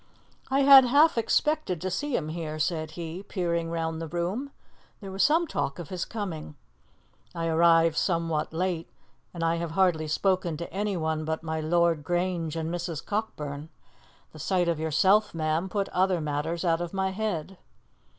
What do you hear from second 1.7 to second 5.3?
to see him here," said he, peering round the room; "there was